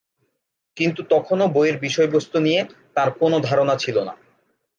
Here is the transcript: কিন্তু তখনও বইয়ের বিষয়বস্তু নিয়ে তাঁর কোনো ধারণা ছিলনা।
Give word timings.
কিন্তু 0.77 1.01
তখনও 1.09 1.45
বইয়ের 1.47 1.77
বিষয়বস্তু 1.79 2.37
নিয়ে 2.39 2.61
তাঁর 2.95 3.09
কোনো 3.11 3.37
ধারণা 3.39 3.75
ছিলনা। 3.77 4.13